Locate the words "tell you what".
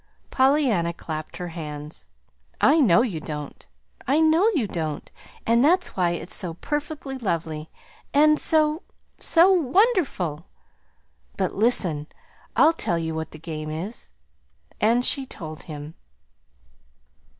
12.73-13.29